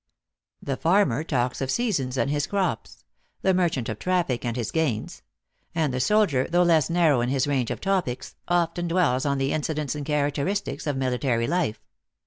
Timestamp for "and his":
2.17-2.47, 4.43-4.71